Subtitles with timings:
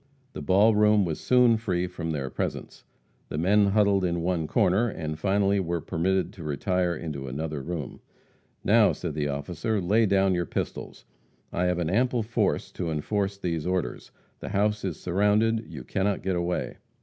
[0.33, 2.85] The ball room was soon free from their presence.
[3.29, 7.99] The men huddled in one corner, and finally were permitted to retire into another room.
[8.63, 11.05] "Now," said the officer, "lay down your pistols.
[11.53, 14.09] I have an ample force to enforce these orders.
[14.39, 16.77] The house is surrounded; you cannot get away."